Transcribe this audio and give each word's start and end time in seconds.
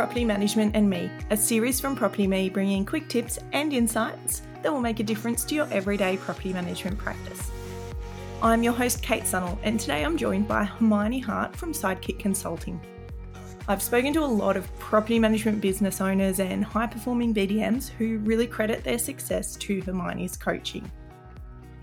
Property 0.00 0.24
Management 0.24 0.74
and 0.74 0.88
Me, 0.88 1.10
a 1.28 1.36
series 1.36 1.78
from 1.78 1.94
PropertyMe 1.94 2.50
bringing 2.54 2.86
quick 2.86 3.06
tips 3.10 3.38
and 3.52 3.70
insights 3.70 4.40
that 4.62 4.72
will 4.72 4.80
make 4.80 4.98
a 4.98 5.02
difference 5.02 5.44
to 5.44 5.54
your 5.54 5.68
everyday 5.70 6.16
property 6.16 6.54
management 6.54 6.96
practice. 6.96 7.50
I'm 8.42 8.62
your 8.62 8.72
host, 8.72 9.02
Kate 9.02 9.24
Sunol, 9.24 9.58
and 9.62 9.78
today 9.78 10.02
I'm 10.02 10.16
joined 10.16 10.48
by 10.48 10.64
Hermione 10.64 11.18
Hart 11.18 11.54
from 11.54 11.74
Sidekick 11.74 12.18
Consulting. 12.18 12.80
I've 13.68 13.82
spoken 13.82 14.14
to 14.14 14.20
a 14.20 14.24
lot 14.24 14.56
of 14.56 14.74
property 14.78 15.18
management 15.18 15.60
business 15.60 16.00
owners 16.00 16.40
and 16.40 16.64
high 16.64 16.86
performing 16.86 17.34
BDMs 17.34 17.90
who 17.90 18.20
really 18.20 18.46
credit 18.46 18.82
their 18.82 18.98
success 18.98 19.54
to 19.56 19.82
Hermione's 19.82 20.34
coaching. 20.34 20.90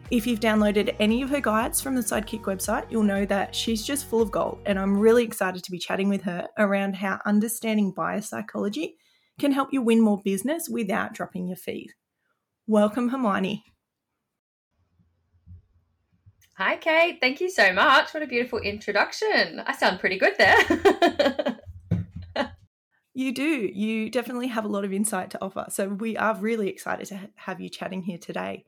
If 0.09 0.25
you've 0.25 0.39
downloaded 0.39 0.95
any 1.01 1.21
of 1.21 1.29
her 1.31 1.41
guides 1.41 1.81
from 1.81 1.93
the 1.93 2.01
Sidekick 2.01 2.43
website, 2.43 2.89
you'll 2.89 3.03
know 3.03 3.25
that 3.25 3.53
she's 3.53 3.85
just 3.85 4.05
full 4.05 4.21
of 4.21 4.31
gold, 4.31 4.59
and 4.65 4.79
I'm 4.79 4.97
really 4.97 5.25
excited 5.25 5.65
to 5.65 5.71
be 5.71 5.77
chatting 5.77 6.07
with 6.07 6.21
her 6.21 6.47
around 6.57 6.95
how 6.95 7.19
understanding 7.25 7.91
buyer 7.91 8.21
psychology 8.21 8.95
can 9.37 9.51
help 9.51 9.73
you 9.73 9.81
win 9.81 9.99
more 9.99 10.21
business 10.23 10.69
without 10.69 11.13
dropping 11.13 11.47
your 11.47 11.57
fees. 11.57 11.93
Welcome, 12.67 13.09
Hermione. 13.09 13.65
Hi, 16.55 16.77
Kate. 16.77 17.17
Thank 17.19 17.41
you 17.41 17.49
so 17.49 17.73
much. 17.73 18.13
What 18.13 18.23
a 18.23 18.27
beautiful 18.27 18.59
introduction. 18.59 19.61
I 19.65 19.75
sound 19.75 19.99
pretty 19.99 20.17
good 20.17 20.35
there. 20.37 21.59
you 23.13 23.33
do. 23.33 23.43
You 23.73 24.09
definitely 24.09 24.47
have 24.47 24.63
a 24.63 24.69
lot 24.69 24.85
of 24.85 24.93
insight 24.93 25.31
to 25.31 25.43
offer. 25.43 25.65
So, 25.67 25.89
we 25.89 26.15
are 26.15 26.33
really 26.35 26.69
excited 26.69 27.07
to 27.07 27.29
have 27.35 27.59
you 27.59 27.67
chatting 27.67 28.03
here 28.03 28.17
today 28.17 28.63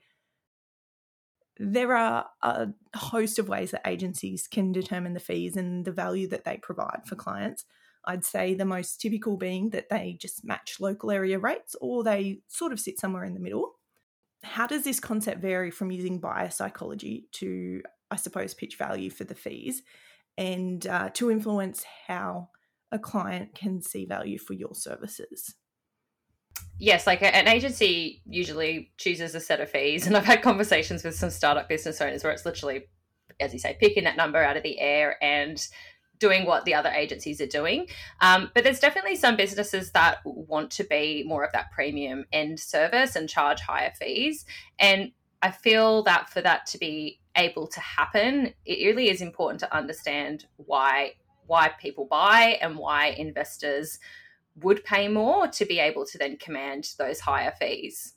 there 1.59 1.93
are 1.93 2.25
a 2.41 2.69
host 2.95 3.37
of 3.37 3.49
ways 3.49 3.71
that 3.71 3.85
agencies 3.85 4.47
can 4.47 4.71
determine 4.71 5.13
the 5.13 5.19
fees 5.19 5.57
and 5.57 5.83
the 5.83 5.91
value 5.91 6.27
that 6.29 6.45
they 6.45 6.57
provide 6.57 7.01
for 7.05 7.15
clients. 7.15 7.65
I'd 8.05 8.23
say 8.23 8.53
the 8.53 8.63
most 8.63 9.01
typical 9.01 9.35
being 9.35 9.71
that 9.71 9.89
they 9.89 10.15
just 10.17 10.45
match 10.45 10.77
local 10.79 11.11
area 11.11 11.37
rates 11.37 11.75
or 11.81 12.01
they 12.01 12.39
sort 12.47 12.71
of 12.71 12.79
sit 12.79 12.97
somewhere 12.97 13.25
in 13.25 13.33
the 13.33 13.41
middle. 13.41 13.73
How 14.41 14.67
does 14.67 14.85
this 14.85 15.01
concept 15.01 15.41
vary 15.41 15.69
from 15.69 15.91
using 15.91 16.19
buyer 16.19 16.49
psychology 16.49 17.27
to, 17.33 17.81
I 18.09 18.15
suppose, 18.15 18.53
pitch 18.53 18.77
value 18.77 19.09
for 19.09 19.25
the 19.25 19.35
fees 19.35 19.83
and 20.37 20.87
uh, 20.87 21.09
to 21.15 21.29
influence 21.29 21.83
how 22.07 22.49
a 22.89 22.97
client 22.97 23.53
can 23.53 23.81
see 23.81 24.05
value 24.05 24.39
for 24.39 24.53
your 24.53 24.73
services? 24.73 25.55
Yes, 26.79 27.05
like 27.05 27.21
an 27.21 27.47
agency 27.47 28.21
usually 28.25 28.91
chooses 28.97 29.35
a 29.35 29.39
set 29.39 29.59
of 29.59 29.69
fees, 29.69 30.07
and 30.07 30.17
I've 30.17 30.25
had 30.25 30.41
conversations 30.41 31.03
with 31.03 31.15
some 31.15 31.29
startup 31.29 31.69
business 31.69 32.01
owners 32.01 32.23
where 32.23 32.33
it's 32.33 32.45
literally, 32.45 32.85
as 33.39 33.53
you 33.53 33.59
say, 33.59 33.77
picking 33.79 34.05
that 34.05 34.17
number 34.17 34.41
out 34.41 34.57
of 34.57 34.63
the 34.63 34.79
air 34.79 35.21
and 35.21 35.65
doing 36.17 36.45
what 36.45 36.65
the 36.65 36.73
other 36.73 36.89
agencies 36.89 37.39
are 37.39 37.47
doing. 37.47 37.87
Um, 38.21 38.51
but 38.53 38.63
there's 38.63 38.79
definitely 38.79 39.15
some 39.15 39.37
businesses 39.37 39.91
that 39.91 40.17
want 40.25 40.69
to 40.71 40.83
be 40.83 41.23
more 41.25 41.45
of 41.45 41.53
that 41.53 41.71
premium 41.71 42.25
end 42.33 42.59
service 42.59 43.15
and 43.15 43.29
charge 43.29 43.61
higher 43.61 43.93
fees. 43.97 44.45
And 44.77 45.13
I 45.41 45.51
feel 45.51 46.03
that 46.03 46.29
for 46.29 46.41
that 46.41 46.65
to 46.67 46.77
be 46.77 47.19
able 47.37 47.67
to 47.67 47.79
happen, 47.79 48.53
it 48.65 48.85
really 48.85 49.09
is 49.09 49.21
important 49.21 49.61
to 49.61 49.75
understand 49.75 50.45
why 50.57 51.13
why 51.47 51.71
people 51.81 52.05
buy 52.05 52.59
and 52.61 52.77
why 52.77 53.07
investors 53.07 53.97
would 54.61 54.83
pay 54.83 55.07
more 55.07 55.47
to 55.47 55.65
be 55.65 55.79
able 55.79 56.05
to 56.05 56.17
then 56.17 56.37
command 56.37 56.93
those 56.97 57.19
higher 57.19 57.53
fees. 57.59 58.13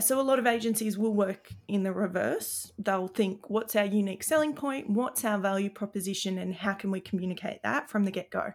So, 0.00 0.20
a 0.20 0.22
lot 0.22 0.40
of 0.40 0.46
agencies 0.46 0.98
will 0.98 1.14
work 1.14 1.50
in 1.68 1.84
the 1.84 1.92
reverse. 1.92 2.72
They'll 2.78 3.06
think, 3.06 3.48
what's 3.48 3.76
our 3.76 3.84
unique 3.84 4.24
selling 4.24 4.54
point? 4.54 4.90
What's 4.90 5.24
our 5.24 5.38
value 5.38 5.70
proposition? 5.70 6.38
And 6.38 6.52
how 6.52 6.72
can 6.72 6.90
we 6.90 7.00
communicate 7.00 7.62
that 7.62 7.88
from 7.88 8.04
the 8.04 8.10
get 8.10 8.30
go? 8.30 8.52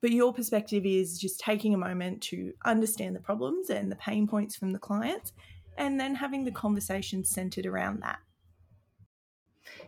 But 0.00 0.12
your 0.12 0.32
perspective 0.32 0.86
is 0.86 1.18
just 1.18 1.40
taking 1.40 1.74
a 1.74 1.78
moment 1.78 2.22
to 2.24 2.52
understand 2.64 3.16
the 3.16 3.20
problems 3.20 3.70
and 3.70 3.90
the 3.90 3.96
pain 3.96 4.28
points 4.28 4.54
from 4.54 4.70
the 4.70 4.78
clients 4.78 5.32
and 5.76 5.98
then 5.98 6.14
having 6.14 6.44
the 6.44 6.52
conversation 6.52 7.24
centered 7.24 7.66
around 7.66 8.00
that. 8.02 8.18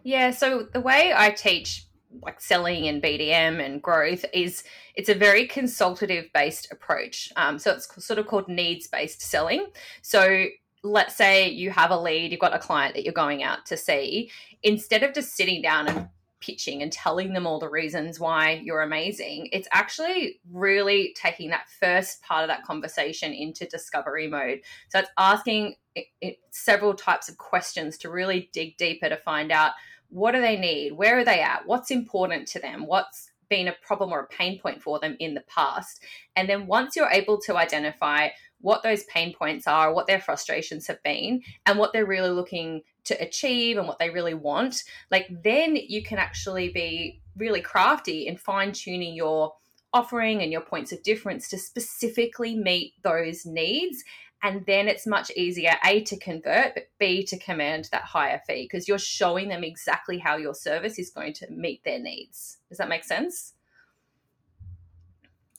Yeah. 0.03 0.33
So, 0.33 0.67
the 0.73 0.81
way 0.81 1.13
I 1.15 1.31
teach 1.31 1.87
like 2.23 2.41
selling 2.41 2.89
and 2.89 3.03
BDM 3.03 3.65
and 3.65 3.83
growth 3.83 4.25
is 4.33 4.65
it's 4.95 5.09
a 5.09 5.15
very 5.15 5.47
consultative 5.47 6.27
based 6.35 6.71
approach. 6.73 7.33
Um, 7.37 7.59
so 7.59 7.73
it's 7.73 8.05
sort 8.05 8.19
of 8.19 8.27
called 8.27 8.49
needs 8.49 8.87
based 8.87 9.23
selling. 9.23 9.67
So 10.03 10.47
let's 10.83 11.15
say 11.15 11.49
you 11.49 11.71
have 11.71 11.91
a 11.91 11.99
lead, 11.99 12.31
you've 12.31 12.41
got 12.41 12.55
a 12.55 12.59
client 12.59 12.95
that 12.95 13.05
you're 13.05 13.13
going 13.13 13.43
out 13.43 13.67
to 13.67 13.77
see. 13.77 14.31
Instead 14.63 15.03
of 15.03 15.15
just 15.15 15.35
sitting 15.35 15.63
down 15.63 15.89
and 15.89 16.09
pitching 16.41 16.83
and 16.83 16.91
telling 16.91 17.33
them 17.33 17.47
all 17.47 17.59
the 17.59 17.69
reasons 17.69 18.19
why 18.19 18.61
you're 18.65 18.83
amazing, 18.83 19.49
it's 19.53 19.69
actually 19.73 20.41
really 20.51 21.15
taking 21.15 21.51
that 21.51 21.69
first 21.81 22.23
part 22.23 22.43
of 22.43 22.49
that 22.49 22.65
conversation 22.65 23.33
into 23.33 23.67
discovery 23.67 24.27
mode. 24.27 24.61
So 24.89 25.01
it's 25.01 25.11
asking 25.19 25.75
it, 25.95 26.07
it, 26.21 26.39
several 26.51 26.95
types 26.95 27.29
of 27.29 27.37
questions 27.37 27.99
to 27.99 28.11
really 28.11 28.49
dig 28.53 28.77
deeper 28.79 29.09
to 29.09 29.17
find 29.17 29.53
out 29.53 29.73
what 30.11 30.33
do 30.33 30.41
they 30.41 30.57
need? 30.57 30.93
Where 30.93 31.19
are 31.19 31.25
they 31.25 31.41
at? 31.41 31.67
What's 31.67 31.91
important 31.91 32.47
to 32.49 32.59
them? 32.59 32.87
What's 32.87 33.31
been 33.49 33.69
a 33.69 33.75
problem 33.83 34.13
or 34.13 34.21
a 34.21 34.29
pain 34.29 34.61
point 34.61 34.83
for 34.83 34.99
them 34.99 35.17
in 35.19 35.35
the 35.35 35.43
past? 35.43 36.05
And 36.37 36.49
then 36.49 36.67
once 36.67 36.95
you're 36.95 37.11
able 37.11 37.41
to 37.43 37.57
identify 37.57 38.29
what 38.61 38.83
those 38.83 39.05
pain 39.05 39.33
points 39.33 39.67
are, 39.67 39.93
what 39.93 40.07
their 40.07 40.21
frustrations 40.21 40.87
have 40.87 41.03
been, 41.03 41.43
and 41.67 41.79
what 41.79 41.93
they're 41.93 42.07
really 42.07 42.31
looking 42.31 42.83
to 43.05 43.15
achieve 43.23 43.79
and 43.79 43.89
what 43.89 43.99
they 43.99 44.11
really 44.11 44.35
want, 44.35 44.83
like 45.11 45.27
then 45.43 45.77
you 45.77 46.03
can 46.03 46.19
actually 46.19 46.69
be 46.69 47.21
really 47.37 47.63
crafty 47.63 48.27
in 48.27 48.37
fine 48.37 48.73
tuning 48.73 49.15
your 49.15 49.55
offering 49.93 50.43
and 50.43 50.53
your 50.53 50.61
points 50.61 50.93
of 50.93 51.03
difference 51.03 51.49
to 51.49 51.59
specifically 51.59 52.55
meet 52.57 52.95
those 53.03 53.45
needs. 53.45 54.05
And 54.43 54.65
then 54.67 54.89
it's 54.89 55.07
much 55.07 55.31
easier 55.33 55.75
a 55.85 56.03
to 56.05 56.19
convert 56.19 56.75
but 56.75 56.85
b 56.99 57.25
to 57.25 57.39
command 57.39 57.89
that 57.93 58.05
higher 58.05 58.41
fee 58.47 58.63
because 58.71 58.89
you're 58.89 58.99
showing 58.99 59.49
them 59.49 59.65
exactly 59.65 60.19
how 60.19 60.37
your 60.37 60.55
service 60.55 60.99
is 60.99 61.11
going 61.11 61.35
to 61.35 61.51
meet 61.51 61.85
their 61.85 61.99
needs. 61.99 62.59
Does 62.69 62.79
that 62.79 62.89
make 62.89 63.05
sense? 63.05 63.53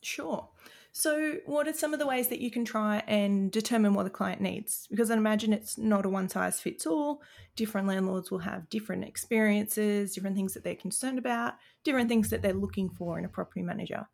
Sure. 0.02 0.50
So 0.94 1.36
what 1.46 1.68
are 1.68 1.74
some 1.74 1.94
of 1.94 2.00
the 2.00 2.08
ways 2.08 2.28
that 2.30 2.42
you 2.42 2.52
can 2.52 2.66
try 2.66 3.02
and 3.08 3.50
determine 3.50 3.94
what 3.94 4.04
the 4.04 4.10
client 4.10 4.42
needs? 4.42 4.88
Because 4.90 5.10
i 5.12 5.16
imagine 5.16 5.54
it's 5.54 5.78
not 5.78 6.06
a 6.06 6.10
one 6.10 6.28
size 6.28 6.60
fits 6.60 6.86
all 6.86 7.22
different 7.56 7.88
landlords 7.88 8.32
will 8.32 8.40
have 8.40 8.70
different 8.70 9.04
experiences 9.04 10.14
different 10.14 10.36
things 10.36 10.54
that 10.54 10.64
they're 10.64 10.76
concerned 10.76 11.20
about 11.20 11.54
different 11.84 12.10
things 12.10 12.30
that 12.30 12.42
they're 12.42 12.54
looking 12.54 12.90
for 12.90 13.20
in 13.20 13.26
a 13.26 13.30
property 13.30 13.62
manager 13.62 14.08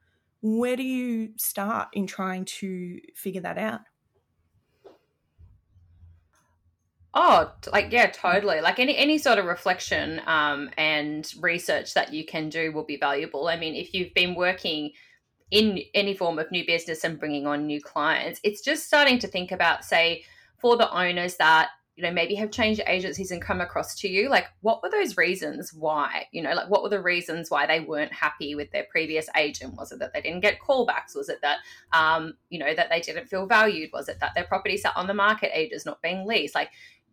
where 0.55 0.75
do 0.75 0.83
you 0.83 1.31
start 1.37 1.89
in 1.93 2.07
trying 2.07 2.45
to 2.45 2.99
figure 3.15 3.41
that 3.41 3.57
out 3.57 3.81
Oh, 7.19 7.51
like 7.73 7.91
yeah, 7.91 8.11
totally. 8.11 8.61
Like 8.61 8.77
any 8.77 8.95
any 8.95 9.17
sort 9.17 9.39
of 9.39 9.45
reflection 9.45 10.21
um, 10.27 10.69
and 10.77 11.27
research 11.39 11.95
that 11.95 12.13
you 12.13 12.23
can 12.23 12.47
do 12.47 12.71
will 12.71 12.83
be 12.83 12.97
valuable. 12.97 13.47
I 13.47 13.57
mean, 13.57 13.73
if 13.73 13.91
you've 13.91 14.13
been 14.13 14.35
working 14.35 14.91
in 15.49 15.79
any 15.95 16.13
form 16.13 16.37
of 16.37 16.51
new 16.51 16.63
business 16.67 17.03
and 17.03 17.19
bringing 17.19 17.47
on 17.47 17.65
new 17.65 17.81
clients, 17.81 18.39
it's 18.43 18.61
just 18.61 18.85
starting 18.85 19.17
to 19.17 19.27
think 19.27 19.51
about, 19.51 19.83
say, 19.83 20.25
for 20.59 20.77
the 20.77 20.91
owners 20.91 21.37
that 21.37 21.69
you 21.97 22.03
know 22.03 22.11
maybe 22.11 22.35
have 22.35 22.51
changed 22.51 22.81
agencies 22.85 23.31
and 23.31 23.41
come 23.41 23.59
across 23.59 23.95
to 23.95 24.07
you 24.07 24.29
like 24.29 24.45
what 24.61 24.81
were 24.83 24.89
those 24.89 25.17
reasons 25.17 25.73
why 25.73 26.27
you 26.31 26.43
know 26.43 26.53
like 26.53 26.69
what 26.69 26.83
were 26.83 26.89
the 26.89 27.01
reasons 27.01 27.49
why 27.49 27.65
they 27.65 27.79
weren't 27.79 28.13
happy 28.13 28.53
with 28.55 28.71
their 28.71 28.85
previous 28.89 29.27
agent? 29.35 29.75
Was 29.75 29.91
it 29.91 29.99
that 29.99 30.13
they 30.13 30.21
didn't 30.21 30.41
get 30.41 30.59
callbacks? 30.61 31.15
Was 31.15 31.27
it 31.27 31.39
that 31.41 31.57
um 31.91 32.35
you 32.49 32.59
know 32.59 32.73
that 32.73 32.89
they 32.89 33.01
didn't 33.01 33.27
feel 33.27 33.47
valued? 33.47 33.89
Was 33.91 34.07
it 34.07 34.19
that 34.19 34.33
their 34.35 34.45
property 34.45 34.77
sat 34.77 34.95
on 34.95 35.07
the 35.07 35.13
market 35.13 35.49
ages 35.53 35.85
not 35.85 36.01
being 36.01 36.25
leased? 36.25 36.55
Like 36.55 36.69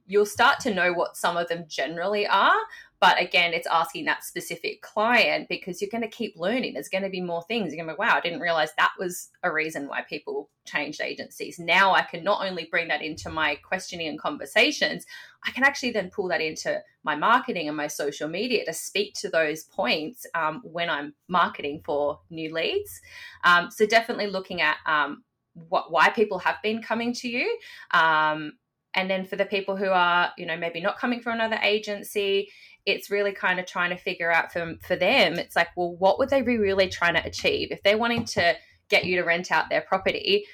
you'll 0.06 0.26
start 0.26 0.60
to 0.60 0.74
know 0.74 0.92
what 0.92 1.16
some 1.16 1.36
of 1.36 1.48
them 1.48 1.64
generally 1.66 2.26
are. 2.26 2.60
But 3.04 3.20
again, 3.20 3.52
it's 3.52 3.66
asking 3.66 4.06
that 4.06 4.24
specific 4.24 4.80
client 4.80 5.50
because 5.50 5.82
you're 5.82 5.90
going 5.90 6.00
to 6.00 6.08
keep 6.08 6.38
learning. 6.38 6.72
There's 6.72 6.88
going 6.88 7.04
to 7.04 7.10
be 7.10 7.20
more 7.20 7.42
things. 7.42 7.70
You're 7.70 7.84
going 7.84 7.94
to 7.94 8.02
be, 8.02 8.02
wow, 8.02 8.16
I 8.16 8.22
didn't 8.22 8.40
realize 8.40 8.70
that 8.78 8.92
was 8.98 9.28
a 9.42 9.52
reason 9.52 9.88
why 9.88 10.00
people 10.08 10.48
changed 10.64 11.02
agencies. 11.02 11.58
Now 11.58 11.92
I 11.92 12.00
can 12.00 12.24
not 12.24 12.42
only 12.42 12.64
bring 12.64 12.88
that 12.88 13.02
into 13.02 13.28
my 13.28 13.56
questioning 13.56 14.08
and 14.08 14.18
conversations, 14.18 15.04
I 15.46 15.50
can 15.50 15.64
actually 15.64 15.90
then 15.90 16.08
pull 16.08 16.28
that 16.28 16.40
into 16.40 16.80
my 17.02 17.14
marketing 17.14 17.68
and 17.68 17.76
my 17.76 17.88
social 17.88 18.26
media 18.26 18.64
to 18.64 18.72
speak 18.72 19.12
to 19.16 19.28
those 19.28 19.64
points 19.64 20.24
um, 20.34 20.62
when 20.64 20.88
I'm 20.88 21.12
marketing 21.28 21.82
for 21.84 22.20
new 22.30 22.54
leads. 22.54 23.02
Um, 23.44 23.70
so 23.70 23.84
definitely 23.84 24.28
looking 24.28 24.62
at 24.62 24.78
um, 24.86 25.24
what, 25.52 25.92
why 25.92 26.08
people 26.08 26.38
have 26.38 26.56
been 26.62 26.80
coming 26.80 27.12
to 27.16 27.28
you 27.28 27.54
um, 27.90 28.52
and 28.94 29.10
then 29.10 29.24
for 29.24 29.36
the 29.36 29.44
people 29.44 29.76
who 29.76 29.88
are, 29.88 30.32
you 30.38 30.46
know, 30.46 30.56
maybe 30.56 30.80
not 30.80 30.98
coming 30.98 31.20
from 31.20 31.34
another 31.34 31.58
agency, 31.62 32.48
it's 32.86 33.10
really 33.10 33.32
kind 33.32 33.58
of 33.58 33.66
trying 33.66 33.90
to 33.90 33.96
figure 33.96 34.30
out 34.30 34.52
for, 34.52 34.74
for 34.86 34.96
them, 34.96 35.34
it's 35.34 35.56
like, 35.56 35.68
well, 35.76 35.94
what 35.96 36.18
would 36.18 36.28
they 36.28 36.42
be 36.42 36.58
really 36.58 36.88
trying 36.88 37.14
to 37.14 37.24
achieve? 37.24 37.68
If 37.70 37.82
they're 37.82 37.98
wanting 37.98 38.24
to 38.26 38.56
get 38.88 39.04
you 39.04 39.16
to 39.16 39.22
rent 39.22 39.50
out 39.50 39.70
their 39.70 39.80
property, 39.80 40.46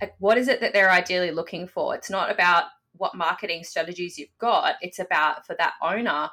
like 0.00 0.14
what 0.18 0.38
is 0.38 0.48
it 0.48 0.60
that 0.60 0.72
they're 0.72 0.90
ideally 0.90 1.30
looking 1.30 1.66
for? 1.66 1.94
It's 1.94 2.10
not 2.10 2.30
about 2.30 2.64
what 2.96 3.16
marketing 3.16 3.64
strategies 3.64 4.18
you've 4.18 4.38
got, 4.38 4.76
it's 4.80 5.00
about 5.00 5.46
for 5.46 5.56
that 5.58 5.74
owner 5.82 6.30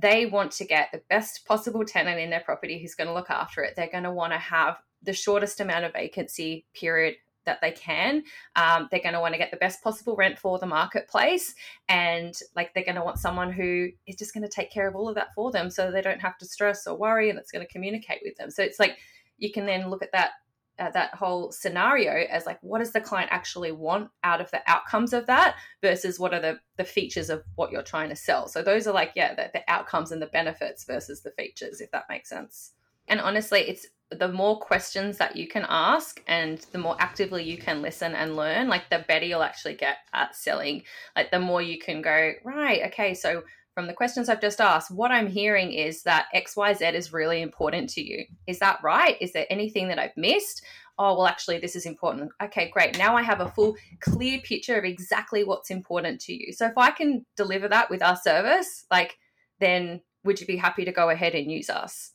they 0.00 0.26
want 0.26 0.52
to 0.52 0.64
get 0.64 0.90
the 0.92 1.02
best 1.10 1.44
possible 1.44 1.84
tenant 1.84 2.20
in 2.20 2.30
their 2.30 2.40
property 2.40 2.78
who's 2.78 2.94
going 2.94 3.08
to 3.08 3.14
look 3.14 3.30
after 3.30 3.62
it. 3.62 3.74
They're 3.74 3.90
going 3.90 4.04
to 4.04 4.12
want 4.12 4.32
to 4.32 4.38
have 4.38 4.76
the 5.02 5.12
shortest 5.12 5.60
amount 5.60 5.84
of 5.84 5.92
vacancy 5.92 6.66
period 6.74 7.16
that 7.46 7.60
they 7.60 7.72
can. 7.72 8.22
Um, 8.56 8.88
they're 8.90 9.02
going 9.02 9.14
to 9.14 9.20
want 9.20 9.34
to 9.34 9.38
get 9.38 9.50
the 9.50 9.56
best 9.56 9.82
possible 9.82 10.16
rent 10.16 10.38
for 10.38 10.58
the 10.58 10.66
marketplace, 10.66 11.54
and 11.88 12.34
like 12.54 12.74
they're 12.74 12.84
going 12.84 12.96
to 12.96 13.04
want 13.04 13.18
someone 13.18 13.52
who 13.52 13.88
is 14.06 14.16
just 14.16 14.34
going 14.34 14.44
to 14.44 14.48
take 14.48 14.70
care 14.70 14.88
of 14.88 14.94
all 14.94 15.08
of 15.08 15.14
that 15.14 15.34
for 15.34 15.50
them, 15.50 15.70
so 15.70 15.90
they 15.90 16.02
don't 16.02 16.20
have 16.20 16.38
to 16.38 16.46
stress 16.46 16.86
or 16.86 16.96
worry, 16.96 17.30
and 17.30 17.38
it's 17.38 17.50
going 17.50 17.66
to 17.66 17.72
communicate 17.72 18.20
with 18.24 18.36
them. 18.36 18.50
So 18.50 18.62
it's 18.62 18.78
like 18.78 18.98
you 19.38 19.52
can 19.52 19.66
then 19.66 19.88
look 19.88 20.02
at 20.02 20.12
that 20.12 20.32
uh, 20.78 20.90
that 20.90 21.14
whole 21.14 21.50
scenario 21.50 22.24
as 22.30 22.46
like 22.46 22.58
what 22.62 22.78
does 22.78 22.92
the 22.92 23.00
client 23.00 23.28
actually 23.32 23.72
want 23.72 24.08
out 24.22 24.40
of 24.40 24.50
the 24.52 24.60
outcomes 24.68 25.12
of 25.12 25.26
that 25.26 25.56
versus 25.82 26.20
what 26.20 26.32
are 26.32 26.40
the 26.40 26.58
the 26.76 26.84
features 26.84 27.30
of 27.30 27.42
what 27.56 27.72
you're 27.72 27.82
trying 27.82 28.08
to 28.08 28.14
sell 28.14 28.46
so 28.46 28.62
those 28.62 28.86
are 28.86 28.94
like 28.94 29.10
yeah 29.16 29.34
the, 29.34 29.50
the 29.54 29.62
outcomes 29.68 30.12
and 30.12 30.22
the 30.22 30.26
benefits 30.26 30.84
versus 30.84 31.22
the 31.22 31.32
features 31.32 31.80
if 31.80 31.90
that 31.90 32.04
makes 32.08 32.28
sense 32.28 32.74
and 33.08 33.20
honestly 33.20 33.60
it's 33.60 33.86
the 34.10 34.28
more 34.28 34.58
questions 34.58 35.18
that 35.18 35.36
you 35.36 35.46
can 35.46 35.66
ask 35.68 36.22
and 36.26 36.58
the 36.72 36.78
more 36.78 36.96
actively 36.98 37.42
you 37.42 37.58
can 37.58 37.82
listen 37.82 38.14
and 38.14 38.36
learn 38.36 38.68
like 38.68 38.88
the 38.88 39.04
better 39.06 39.26
you'll 39.26 39.42
actually 39.42 39.74
get 39.74 39.98
at 40.14 40.34
selling 40.34 40.82
like 41.14 41.30
the 41.30 41.38
more 41.38 41.60
you 41.60 41.78
can 41.78 42.00
go 42.00 42.32
right 42.44 42.80
okay 42.86 43.12
so 43.12 43.42
from 43.78 43.86
the 43.86 43.94
questions 43.94 44.28
I've 44.28 44.40
just 44.40 44.60
asked, 44.60 44.90
what 44.90 45.12
I'm 45.12 45.28
hearing 45.28 45.72
is 45.72 46.02
that 46.02 46.26
XYZ 46.34 46.94
is 46.94 47.12
really 47.12 47.42
important 47.42 47.88
to 47.90 48.02
you. 48.02 48.24
Is 48.48 48.58
that 48.58 48.80
right? 48.82 49.16
Is 49.20 49.32
there 49.32 49.46
anything 49.50 49.86
that 49.86 50.00
I've 50.00 50.16
missed? 50.16 50.64
Oh, 50.98 51.14
well, 51.14 51.28
actually, 51.28 51.58
this 51.58 51.76
is 51.76 51.86
important. 51.86 52.32
Okay, 52.42 52.70
great. 52.72 52.98
Now 52.98 53.16
I 53.16 53.22
have 53.22 53.40
a 53.40 53.48
full, 53.52 53.76
clear 54.00 54.40
picture 54.40 54.76
of 54.76 54.84
exactly 54.84 55.44
what's 55.44 55.70
important 55.70 56.20
to 56.22 56.32
you. 56.32 56.52
So 56.52 56.66
if 56.66 56.76
I 56.76 56.90
can 56.90 57.24
deliver 57.36 57.68
that 57.68 57.88
with 57.88 58.02
our 58.02 58.16
service, 58.16 58.84
like, 58.90 59.16
then 59.60 60.00
would 60.24 60.40
you 60.40 60.46
be 60.48 60.56
happy 60.56 60.84
to 60.84 60.90
go 60.90 61.10
ahead 61.10 61.36
and 61.36 61.48
use 61.48 61.70
us? 61.70 62.14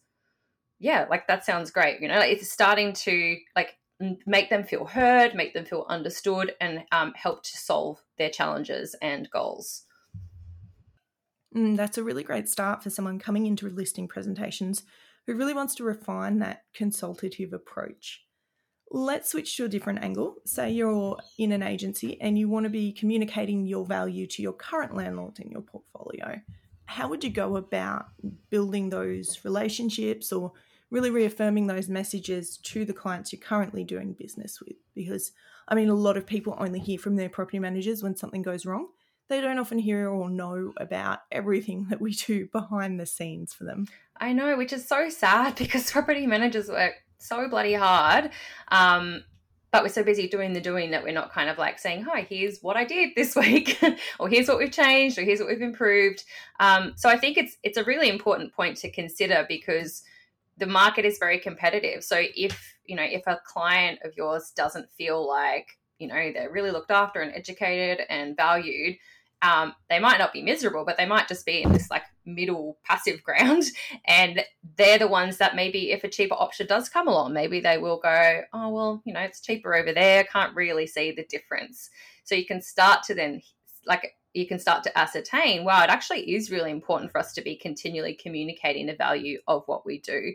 Yeah, 0.83 1.05
like 1.09 1.27
that 1.27 1.45
sounds 1.45 1.71
great. 1.71 2.01
You 2.01 2.09
know, 2.09 2.19
it's 2.19 2.51
starting 2.51 2.91
to 2.91 3.37
like 3.55 3.77
make 4.25 4.49
them 4.49 4.65
feel 4.65 4.83
heard, 4.83 5.33
make 5.33 5.53
them 5.53 5.63
feel 5.63 5.85
understood, 5.87 6.55
and 6.59 6.83
um, 6.91 7.13
help 7.15 7.41
to 7.43 7.57
solve 7.57 8.03
their 8.17 8.29
challenges 8.29 8.93
and 9.01 9.29
goals. 9.31 9.85
Mm, 11.55 11.77
that's 11.77 11.97
a 11.97 12.03
really 12.03 12.23
great 12.23 12.49
start 12.49 12.83
for 12.83 12.89
someone 12.89 13.17
coming 13.17 13.45
into 13.45 13.69
listing 13.69 14.09
presentations 14.09 14.83
who 15.25 15.35
really 15.35 15.53
wants 15.53 15.73
to 15.75 15.85
refine 15.85 16.39
that 16.39 16.63
consultative 16.73 17.53
approach. 17.53 18.25
Let's 18.91 19.31
switch 19.31 19.55
to 19.55 19.63
a 19.63 19.69
different 19.69 20.03
angle. 20.03 20.35
Say 20.45 20.71
you're 20.71 21.17
in 21.37 21.53
an 21.53 21.63
agency 21.63 22.19
and 22.19 22.37
you 22.37 22.49
want 22.49 22.65
to 22.65 22.69
be 22.69 22.91
communicating 22.91 23.65
your 23.65 23.85
value 23.85 24.27
to 24.27 24.41
your 24.41 24.51
current 24.51 24.97
landlord 24.97 25.39
in 25.39 25.49
your 25.49 25.61
portfolio. 25.61 26.41
How 26.87 27.07
would 27.07 27.23
you 27.23 27.29
go 27.29 27.55
about 27.55 28.07
building 28.49 28.89
those 28.89 29.39
relationships 29.45 30.33
or 30.33 30.51
really 30.93 31.09
reaffirming 31.09 31.67
those 31.67 31.89
messages 31.89 32.57
to 32.57 32.85
the 32.85 32.93
clients 32.93 33.33
you're 33.33 33.41
currently 33.41 33.83
doing 33.83 34.13
business 34.13 34.61
with? 34.61 34.77
Because, 34.95 35.33
I 35.67 35.75
mean, 35.75 35.89
a 35.89 35.95
lot 35.95 36.15
of 36.15 36.25
people 36.25 36.55
only 36.57 36.79
hear 36.79 36.97
from 36.97 37.17
their 37.17 37.29
property 37.29 37.59
managers 37.59 38.01
when 38.01 38.15
something 38.15 38.41
goes 38.41 38.65
wrong 38.65 38.87
they 39.29 39.41
don't 39.41 39.59
often 39.59 39.79
hear 39.79 40.09
or 40.09 40.29
know 40.29 40.73
about 40.77 41.19
everything 41.31 41.87
that 41.89 42.01
we 42.01 42.11
do 42.11 42.47
behind 42.51 42.99
the 42.99 43.05
scenes 43.05 43.53
for 43.53 43.63
them. 43.63 43.87
I 44.17 44.33
know, 44.33 44.57
which 44.57 44.73
is 44.73 44.87
so 44.87 45.09
sad 45.09 45.55
because 45.57 45.91
property 45.91 46.27
managers 46.27 46.69
work 46.69 46.95
so 47.17 47.47
bloody 47.47 47.73
hard. 47.73 48.31
Um, 48.69 49.23
but 49.71 49.81
we're 49.81 49.89
so 49.89 50.03
busy 50.03 50.27
doing 50.27 50.53
the 50.53 50.61
doing 50.61 50.91
that 50.91 51.03
we're 51.03 51.13
not 51.13 51.31
kind 51.31 51.49
of 51.49 51.57
like 51.57 51.79
saying, 51.79 52.03
hi, 52.03 52.27
here's 52.29 52.59
what 52.61 52.77
I 52.77 52.85
did 52.85 53.11
this 53.15 53.35
week, 53.35 53.81
or 54.19 54.29
here's 54.29 54.47
what 54.47 54.59
we've 54.59 54.71
changed, 54.71 55.17
or 55.17 55.23
here's 55.23 55.39
what 55.39 55.49
we've 55.49 55.61
improved. 55.61 56.23
Um, 56.59 56.93
so 56.95 57.09
I 57.09 57.17
think 57.17 57.37
it's 57.37 57.57
it's 57.63 57.77
a 57.77 57.83
really 57.83 58.09
important 58.09 58.53
point 58.53 58.77
to 58.77 58.91
consider 58.91 59.45
because 59.49 60.03
the 60.57 60.67
market 60.67 61.05
is 61.05 61.17
very 61.17 61.39
competitive. 61.39 62.03
So 62.03 62.21
if 62.35 62.75
you 62.85 62.95
know 62.95 63.03
if 63.03 63.23
a 63.27 63.39
client 63.45 63.99
of 64.03 64.15
yours 64.15 64.51
doesn't 64.55 64.91
feel 64.91 65.27
like 65.27 65.67
you 65.97 66.07
know 66.07 66.31
they're 66.33 66.51
really 66.51 66.71
looked 66.71 66.91
after 66.91 67.21
and 67.21 67.33
educated 67.33 68.05
and 68.09 68.35
valued, 68.35 68.97
um, 69.43 69.75
they 69.89 69.99
might 69.99 70.19
not 70.19 70.31
be 70.31 70.41
miserable, 70.41 70.85
but 70.85 70.97
they 70.97 71.05
might 71.05 71.27
just 71.27 71.45
be 71.45 71.61
in 71.61 71.73
this 71.73 71.91
like 71.91 72.03
middle 72.25 72.77
passive 72.85 73.21
ground. 73.23 73.63
And 74.05 74.43
they're 74.77 74.97
the 74.97 75.07
ones 75.07 75.37
that 75.37 75.55
maybe 75.55 75.91
if 75.91 76.03
a 76.03 76.09
cheaper 76.09 76.35
option 76.35 76.65
does 76.65 76.89
come 76.89 77.07
along, 77.07 77.33
maybe 77.33 77.59
they 77.59 77.77
will 77.77 77.99
go, 77.99 78.41
oh, 78.53 78.69
well, 78.69 79.01
you 79.05 79.13
know, 79.13 79.19
it's 79.19 79.41
cheaper 79.41 79.75
over 79.75 79.93
there. 79.93 80.23
Can't 80.23 80.55
really 80.55 80.87
see 80.87 81.11
the 81.11 81.25
difference. 81.25 81.89
So 82.23 82.35
you 82.35 82.45
can 82.45 82.61
start 82.61 83.03
to 83.03 83.13
then, 83.13 83.41
like, 83.85 84.15
you 84.33 84.47
can 84.47 84.59
start 84.59 84.83
to 84.83 84.97
ascertain, 84.97 85.63
wow, 85.63 85.83
it 85.83 85.89
actually 85.89 86.33
is 86.33 86.51
really 86.51 86.71
important 86.71 87.11
for 87.11 87.19
us 87.19 87.33
to 87.33 87.41
be 87.41 87.55
continually 87.55 88.13
communicating 88.13 88.87
the 88.87 88.95
value 88.95 89.39
of 89.47 89.63
what 89.67 89.85
we 89.85 89.99
do. 89.99 90.33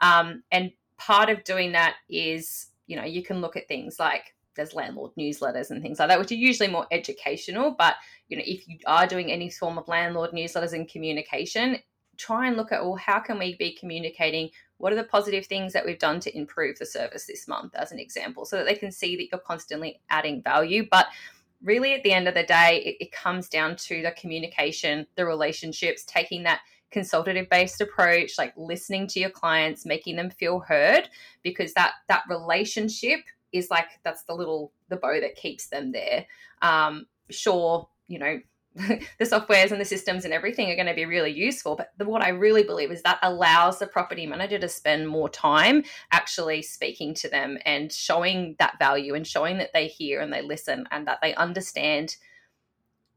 Um, 0.00 0.42
and 0.52 0.70
part 0.96 1.30
of 1.30 1.44
doing 1.44 1.72
that 1.72 1.96
is, 2.08 2.68
you 2.86 2.96
know, 2.96 3.04
you 3.04 3.22
can 3.22 3.40
look 3.40 3.56
at 3.56 3.68
things 3.68 3.98
like 3.98 4.34
there's 4.54 4.74
landlord 4.74 5.12
newsletters 5.18 5.70
and 5.70 5.82
things 5.82 5.98
like 5.98 6.08
that, 6.08 6.18
which 6.18 6.32
are 6.32 6.36
usually 6.36 6.68
more 6.68 6.86
educational. 6.90 7.74
But 7.76 7.94
you 8.28 8.36
know, 8.36 8.42
if 8.46 8.68
you 8.68 8.78
are 8.86 9.06
doing 9.06 9.30
any 9.30 9.50
form 9.50 9.78
of 9.78 9.88
landlord 9.88 10.32
newsletters 10.32 10.72
and 10.72 10.88
communication, 10.88 11.78
try 12.16 12.46
and 12.46 12.56
look 12.56 12.72
at 12.72 12.82
well, 12.82 12.96
how 12.96 13.18
can 13.18 13.38
we 13.38 13.56
be 13.56 13.72
communicating? 13.72 14.50
What 14.78 14.92
are 14.92 14.96
the 14.96 15.04
positive 15.04 15.46
things 15.46 15.72
that 15.72 15.84
we've 15.84 15.98
done 15.98 16.20
to 16.20 16.36
improve 16.36 16.78
the 16.78 16.86
service 16.86 17.26
this 17.26 17.46
month, 17.48 17.74
as 17.74 17.92
an 17.92 17.98
example, 17.98 18.44
so 18.44 18.56
that 18.56 18.66
they 18.66 18.74
can 18.74 18.92
see 18.92 19.16
that 19.16 19.28
you're 19.30 19.40
constantly 19.40 20.00
adding 20.10 20.42
value. 20.42 20.86
But 20.90 21.06
really, 21.62 21.94
at 21.94 22.02
the 22.02 22.12
end 22.12 22.28
of 22.28 22.34
the 22.34 22.42
day, 22.42 22.82
it, 22.84 23.04
it 23.04 23.12
comes 23.12 23.48
down 23.48 23.76
to 23.76 24.02
the 24.02 24.12
communication, 24.12 25.06
the 25.16 25.26
relationships, 25.26 26.04
taking 26.06 26.42
that 26.44 26.60
consultative 26.90 27.48
based 27.48 27.80
approach 27.80 28.36
like 28.36 28.52
listening 28.56 29.06
to 29.06 29.20
your 29.20 29.30
clients 29.30 29.86
making 29.86 30.16
them 30.16 30.28
feel 30.28 30.58
heard 30.58 31.08
because 31.44 31.72
that 31.74 31.92
that 32.08 32.24
relationship 32.28 33.20
is 33.52 33.70
like 33.70 33.86
that's 34.02 34.24
the 34.24 34.34
little 34.34 34.72
the 34.88 34.96
bow 34.96 35.20
that 35.20 35.36
keeps 35.36 35.68
them 35.68 35.92
there. 35.92 36.26
Um, 36.62 37.06
sure, 37.30 37.88
you 38.08 38.18
know, 38.18 38.40
the 38.74 39.00
softwares 39.20 39.72
and 39.72 39.80
the 39.80 39.84
systems 39.84 40.24
and 40.24 40.32
everything 40.32 40.70
are 40.70 40.76
going 40.76 40.86
to 40.86 40.94
be 40.94 41.04
really 41.04 41.32
useful. 41.32 41.74
But 41.74 41.90
the, 41.98 42.04
what 42.04 42.22
I 42.22 42.28
really 42.28 42.62
believe 42.62 42.92
is 42.92 43.02
that 43.02 43.18
allows 43.22 43.78
the 43.78 43.86
property 43.86 44.26
manager 44.26 44.58
to 44.60 44.68
spend 44.68 45.08
more 45.08 45.28
time 45.28 45.82
actually 46.12 46.62
speaking 46.62 47.12
to 47.14 47.28
them 47.28 47.58
and 47.64 47.92
showing 47.92 48.54
that 48.60 48.78
value 48.78 49.14
and 49.14 49.26
showing 49.26 49.58
that 49.58 49.72
they 49.74 49.88
hear 49.88 50.20
and 50.20 50.32
they 50.32 50.42
listen 50.42 50.86
and 50.92 51.06
that 51.08 51.18
they 51.20 51.34
understand 51.34 52.16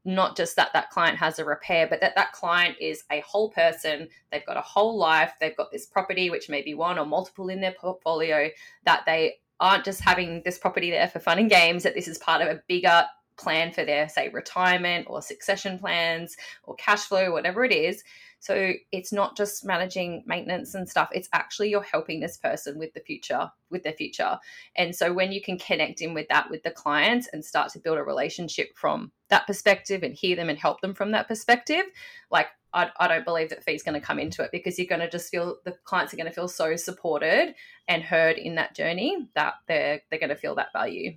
not 0.04 0.36
just 0.36 0.56
that 0.56 0.72
that 0.72 0.90
client 0.90 1.16
has 1.18 1.38
a 1.38 1.44
repair, 1.44 1.86
but 1.86 2.00
that 2.00 2.14
that 2.14 2.32
client 2.32 2.76
is 2.80 3.04
a 3.10 3.20
whole 3.20 3.50
person. 3.50 4.08
They've 4.30 4.44
got 4.44 4.56
a 4.56 4.62
whole 4.62 4.98
life. 4.98 5.32
They've 5.40 5.56
got 5.56 5.70
this 5.70 5.86
property, 5.86 6.30
which 6.30 6.50
may 6.50 6.62
be 6.62 6.74
one 6.74 6.98
or 6.98 7.06
multiple 7.06 7.48
in 7.48 7.60
their 7.60 7.72
portfolio, 7.72 8.50
that 8.84 9.04
they 9.06 9.36
aren't 9.60 9.84
just 9.84 10.00
having 10.00 10.42
this 10.44 10.58
property 10.58 10.90
there 10.90 11.08
for 11.08 11.20
fun 11.20 11.38
and 11.38 11.48
games, 11.48 11.84
that 11.84 11.94
this 11.94 12.08
is 12.08 12.18
part 12.18 12.42
of 12.42 12.48
a 12.48 12.60
bigger 12.68 13.06
plan 13.36 13.72
for 13.72 13.84
their, 13.84 14.08
say, 14.08 14.28
retirement 14.28 15.06
or 15.08 15.22
succession 15.22 15.78
plans 15.78 16.36
or 16.64 16.74
cash 16.76 17.04
flow, 17.04 17.32
whatever 17.32 17.64
it 17.64 17.72
is. 17.72 18.02
So 18.44 18.74
it's 18.92 19.10
not 19.10 19.38
just 19.38 19.64
managing 19.64 20.22
maintenance 20.26 20.74
and 20.74 20.86
stuff, 20.86 21.08
it's 21.12 21.30
actually 21.32 21.70
you're 21.70 21.80
helping 21.80 22.20
this 22.20 22.36
person 22.36 22.78
with 22.78 22.92
the 22.92 23.00
future, 23.00 23.50
with 23.70 23.84
their 23.84 23.94
future. 23.94 24.38
And 24.76 24.94
so 24.94 25.14
when 25.14 25.32
you 25.32 25.40
can 25.40 25.58
connect 25.58 26.02
in 26.02 26.12
with 26.12 26.28
that 26.28 26.50
with 26.50 26.62
the 26.62 26.70
clients 26.70 27.26
and 27.32 27.42
start 27.42 27.72
to 27.72 27.78
build 27.78 27.96
a 27.96 28.02
relationship 28.02 28.76
from 28.76 29.12
that 29.30 29.46
perspective 29.46 30.02
and 30.02 30.14
hear 30.14 30.36
them 30.36 30.50
and 30.50 30.58
help 30.58 30.82
them 30.82 30.92
from 30.92 31.12
that 31.12 31.26
perspective, 31.26 31.84
like 32.30 32.48
I, 32.74 32.90
I 32.98 33.08
don't 33.08 33.24
believe 33.24 33.48
that 33.48 33.64
fee's 33.64 33.82
going 33.82 33.98
to 33.98 34.06
come 34.06 34.18
into 34.18 34.42
it 34.42 34.50
because 34.52 34.78
you're 34.78 34.88
going 34.88 35.00
to 35.00 35.08
just 35.08 35.30
feel 35.30 35.56
the 35.64 35.76
clients 35.84 36.12
are 36.12 36.18
going 36.18 36.28
to 36.28 36.34
feel 36.34 36.48
so 36.48 36.76
supported 36.76 37.54
and 37.88 38.02
heard 38.02 38.36
in 38.36 38.56
that 38.56 38.74
journey 38.74 39.28
that 39.34 39.54
they're 39.68 40.02
they're 40.10 40.18
going 40.18 40.28
to 40.28 40.36
feel 40.36 40.56
that 40.56 40.72
value. 40.74 41.14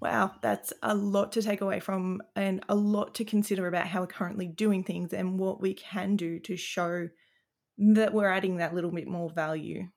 Wow, 0.00 0.32
that's 0.42 0.72
a 0.82 0.94
lot 0.94 1.32
to 1.32 1.42
take 1.42 1.60
away 1.60 1.80
from 1.80 2.22
and 2.36 2.64
a 2.68 2.74
lot 2.74 3.16
to 3.16 3.24
consider 3.24 3.66
about 3.66 3.88
how 3.88 4.00
we're 4.00 4.06
currently 4.06 4.46
doing 4.46 4.84
things 4.84 5.12
and 5.12 5.38
what 5.38 5.60
we 5.60 5.74
can 5.74 6.14
do 6.14 6.38
to 6.40 6.56
show 6.56 7.08
that 7.78 8.12
we're 8.12 8.30
adding 8.30 8.58
that 8.58 8.74
little 8.74 8.92
bit 8.92 9.08
more 9.08 9.30
value. 9.30 9.88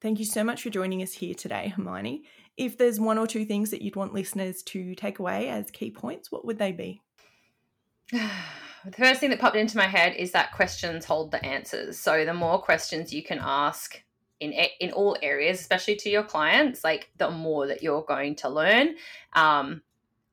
Thank 0.00 0.18
you 0.18 0.24
so 0.24 0.42
much 0.42 0.62
for 0.62 0.70
joining 0.70 1.02
us 1.02 1.12
here 1.12 1.34
today, 1.34 1.68
Hermione. 1.76 2.22
If 2.56 2.78
there's 2.78 2.98
one 2.98 3.18
or 3.18 3.26
two 3.26 3.44
things 3.44 3.70
that 3.70 3.82
you'd 3.82 3.96
want 3.96 4.14
listeners 4.14 4.62
to 4.64 4.94
take 4.94 5.18
away 5.18 5.50
as 5.50 5.70
key 5.70 5.90
points, 5.90 6.32
what 6.32 6.46
would 6.46 6.58
they 6.58 6.72
be? 6.72 7.02
the 8.12 8.92
first 8.96 9.20
thing 9.20 9.28
that 9.30 9.40
popped 9.40 9.56
into 9.56 9.76
my 9.76 9.86
head 9.86 10.16
is 10.16 10.32
that 10.32 10.52
questions 10.52 11.04
hold 11.04 11.30
the 11.30 11.44
answers. 11.44 11.98
So 11.98 12.24
the 12.24 12.32
more 12.32 12.60
questions 12.62 13.12
you 13.12 13.22
can 13.22 13.38
ask 13.42 14.02
in 14.40 14.52
in 14.80 14.90
all 14.92 15.16
areas, 15.22 15.60
especially 15.60 15.96
to 15.96 16.10
your 16.10 16.22
clients, 16.22 16.82
like 16.82 17.10
the 17.18 17.30
more 17.30 17.66
that 17.66 17.82
you're 17.82 18.02
going 18.02 18.34
to 18.36 18.48
learn. 18.48 18.96
Um, 19.34 19.82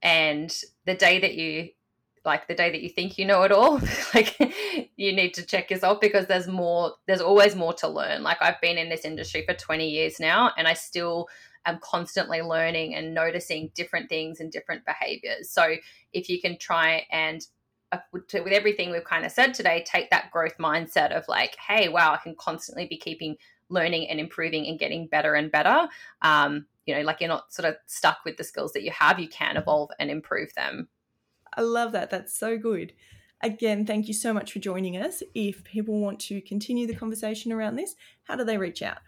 and 0.01 0.55
the 0.85 0.95
day 0.95 1.19
that 1.19 1.35
you 1.35 1.69
like 2.25 2.47
the 2.47 2.55
day 2.55 2.69
that 2.69 2.81
you 2.81 2.89
think 2.89 3.17
you 3.17 3.25
know 3.25 3.43
it 3.43 3.53
all 3.53 3.79
like 4.13 4.37
you 4.97 5.13
need 5.13 5.33
to 5.33 5.45
check 5.45 5.71
yourself 5.71 5.99
because 6.01 6.27
there's 6.27 6.47
more 6.47 6.93
there's 7.07 7.21
always 7.21 7.55
more 7.55 7.73
to 7.73 7.87
learn 7.87 8.21
like 8.21 8.37
i've 8.41 8.59
been 8.59 8.77
in 8.77 8.89
this 8.89 9.05
industry 9.05 9.45
for 9.47 9.53
20 9.53 9.89
years 9.89 10.19
now 10.19 10.51
and 10.57 10.67
i 10.67 10.73
still 10.73 11.29
am 11.65 11.79
constantly 11.81 12.41
learning 12.41 12.95
and 12.95 13.13
noticing 13.13 13.71
different 13.75 14.09
things 14.09 14.41
and 14.41 14.51
different 14.51 14.85
behaviors 14.85 15.49
so 15.49 15.75
if 16.11 16.27
you 16.27 16.41
can 16.41 16.57
try 16.59 17.05
and 17.11 17.47
with 18.11 18.53
everything 18.53 18.91
we've 18.91 19.03
kind 19.03 19.25
of 19.25 19.31
said 19.31 19.53
today, 19.53 19.83
take 19.85 20.09
that 20.09 20.31
growth 20.31 20.57
mindset 20.57 21.11
of 21.11 21.27
like, 21.27 21.55
hey, 21.55 21.87
wow, 21.87 22.13
I 22.13 22.17
can 22.17 22.35
constantly 22.37 22.85
be 22.85 22.97
keeping 22.97 23.37
learning 23.69 24.09
and 24.09 24.19
improving 24.19 24.67
and 24.67 24.79
getting 24.79 25.07
better 25.07 25.33
and 25.35 25.51
better. 25.51 25.87
Um, 26.21 26.65
you 26.85 26.95
know, 26.95 27.01
like 27.01 27.19
you're 27.19 27.27
not 27.29 27.53
sort 27.53 27.67
of 27.67 27.75
stuck 27.85 28.19
with 28.25 28.37
the 28.37 28.43
skills 28.43 28.73
that 28.73 28.83
you 28.83 28.91
have, 28.91 29.19
you 29.19 29.27
can 29.27 29.57
evolve 29.57 29.91
and 29.99 30.09
improve 30.09 30.53
them. 30.55 30.87
I 31.53 31.61
love 31.61 31.91
that. 31.91 32.09
That's 32.09 32.37
so 32.37 32.57
good. 32.57 32.93
Again, 33.41 33.85
thank 33.85 34.07
you 34.07 34.13
so 34.13 34.33
much 34.33 34.51
for 34.51 34.59
joining 34.59 34.97
us. 34.97 35.21
If 35.35 35.63
people 35.63 35.99
want 35.99 36.19
to 36.21 36.41
continue 36.41 36.87
the 36.87 36.95
conversation 36.95 37.51
around 37.51 37.75
this, 37.75 37.95
how 38.23 38.35
do 38.35 38.43
they 38.43 38.57
reach 38.57 38.81
out? 38.81 38.99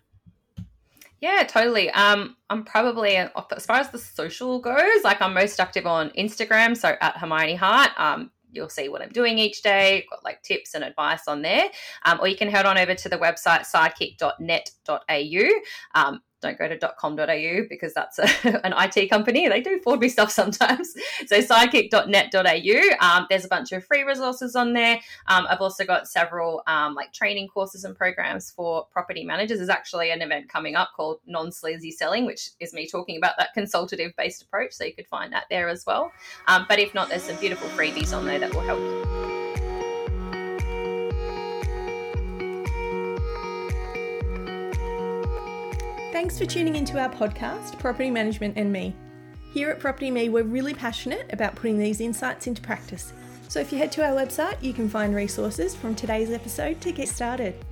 Yeah, 1.22 1.44
totally. 1.44 1.89
Um, 1.92 2.38
I'm 2.50 2.63
probably 2.63 3.18
as 3.18 3.66
far 3.66 3.78
as 3.78 3.89
the 3.89 3.98
social 3.98 4.60
goes, 4.60 5.04
like 5.04 5.22
I'm 5.22 5.34
most 5.34 5.60
active 5.60 5.86
on 5.86 6.12
Instagram, 6.12 6.78
so 6.78 6.96
at 7.01 7.18
Hermione 7.18 7.56
Hart. 7.56 7.92
Um, 7.98 8.32
you'll 8.51 8.70
see 8.70 8.89
what 8.89 9.01
I'm 9.01 9.10
doing 9.10 9.38
each 9.38 9.62
day, 9.62 10.06
got 10.10 10.24
like 10.24 10.41
tips 10.41 10.74
and 10.75 10.84
advice 10.84 11.27
on 11.27 11.41
there. 11.41 11.70
Um, 12.06 12.20
or 12.22 12.27
you 12.27 12.36
can 12.36 12.50
head 12.50 12.65
on 12.65 12.77
over 12.77 12.96
to 12.96 13.10
the 13.10 13.18
website 13.18 13.65
sidekick.net.au. 13.70 15.50
Um, 15.96 16.22
don't 16.41 16.58
go 16.58 16.67
to 16.67 16.93
.com.au 16.98 17.62
because 17.69 17.93
that's 17.93 18.19
a, 18.19 18.27
an 18.65 18.74
IT 18.77 19.10
company. 19.10 19.48
They 19.48 19.62
do 19.62 19.79
forward 19.79 20.01
me 20.01 20.10
stuff 20.10 20.31
sometimes. 20.31 20.93
So 21.27 21.39
sidekick.net.au. 21.41 23.05
Um, 23.05 23.27
there's 23.29 23.46
a 23.46 23.48
bunch 23.48 23.72
of 23.72 23.86
free 23.86 24.03
resources 24.03 24.55
on 24.55 24.74
there. 24.74 25.00
Um, 25.27 25.46
I've 25.50 25.60
also 25.60 25.86
got 25.86 26.08
several 26.08 26.63
um, 26.65 26.96
like 26.96 27.13
training 27.13 27.50
courses 27.50 27.84
and 27.84 27.96
programs 27.96 28.51
for 28.51 28.86
property 28.91 29.24
managers. 29.24 29.60
There's 29.60 29.69
actually 29.69 30.12
an 30.12 30.22
event 30.22 30.50
coming 30.50 30.75
up 30.75 30.91
called 30.96 31.19
Non 31.27 31.51
Sleazy 31.51 31.91
Selling, 31.91 32.25
which 32.25 32.51
is 32.60 32.74
me 32.74 32.88
talking 32.88 33.17
about 33.17 33.34
that 33.38 33.53
consultative 33.53 34.13
based 34.17 34.41
approach. 34.41 34.74
So 34.74 34.86
you 34.86 34.93
could 34.93 35.08
find 35.08 35.34
that 35.34 35.46
there 35.50 35.69
as 35.69 35.86
well. 35.86 36.12
Um, 36.48 36.65
but 36.69 36.79
if 36.79 36.93
not, 36.93 37.10
there's 37.10 37.24
some 37.24 37.38
beautiful 37.38 37.69
freebies 37.69 38.15
on 38.15 38.25
there 38.25 38.39
that 38.39 38.53
will 38.53 38.62
help 38.62 38.79
you. 38.79 39.38
Thanks 46.12 46.39
for 46.39 46.46
tuning 46.48 46.75
into 46.75 47.00
our 47.00 47.10
podcast, 47.10 47.78
Property 47.78 48.10
Management 48.10 48.58
and 48.58 48.74
Me. 48.74 48.96
Here 49.54 49.70
at 49.70 49.80
PropertyMe, 49.80 50.32
we're 50.32 50.42
really 50.42 50.74
passionate 50.74 51.32
about 51.32 51.56
putting 51.56 51.78
these 51.78 52.01
insights 52.01 52.48
into 52.48 52.63
practice. 52.63 53.13
So 53.48 53.60
if 53.60 53.72
you 53.72 53.78
head 53.78 53.92
to 53.92 54.04
our 54.04 54.16
website, 54.16 54.62
you 54.62 54.74
can 54.74 54.89
find 54.89 55.13
resources 55.13 55.75
from 55.75 55.94
today's 55.94 56.32
episode 56.32 56.82
to 56.82 56.92
get 56.92 57.10
started. 57.10 57.63